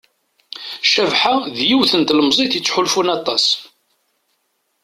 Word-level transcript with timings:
Cabḥa 0.91 1.35
d 1.57 1.59
yiwet 1.67 1.93
n 1.99 2.01
tlemẓit 2.03 2.51
yettḥulfun 2.57 3.13
aṭas. 3.17 3.45